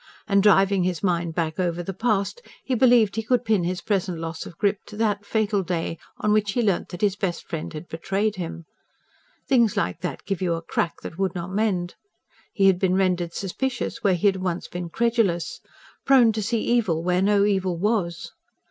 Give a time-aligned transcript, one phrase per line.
[0.27, 4.17] And driving his mind back over the past, he believed he could pin his present
[4.17, 7.71] loss of grip to that fatal day on which he learnt that his best friend
[7.71, 8.65] had betrayed him.
[9.47, 11.93] Things like that gave you a crack that would not mend.
[12.51, 15.59] He had been rendered suspicious where he had once been credulous;
[16.03, 18.31] prone to see evil where no evil was.